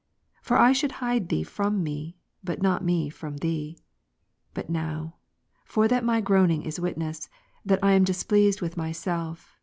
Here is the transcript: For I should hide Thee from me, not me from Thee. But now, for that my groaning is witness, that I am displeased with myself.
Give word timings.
For 0.41 0.57
I 0.57 0.73
should 0.73 0.93
hide 0.93 1.29
Thee 1.29 1.43
from 1.43 1.83
me, 1.83 2.17
not 2.47 2.83
me 2.83 3.07
from 3.11 3.37
Thee. 3.37 3.77
But 4.55 4.67
now, 4.67 5.17
for 5.63 5.87
that 5.87 6.03
my 6.03 6.21
groaning 6.21 6.63
is 6.63 6.79
witness, 6.79 7.29
that 7.63 7.83
I 7.83 7.91
am 7.91 8.03
displeased 8.03 8.61
with 8.61 8.75
myself. 8.77 9.59